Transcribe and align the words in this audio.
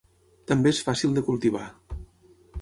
També 0.51 0.71
és 0.75 0.79
fàcil 0.87 1.13
de 1.19 1.25
cultivar. 1.29 1.67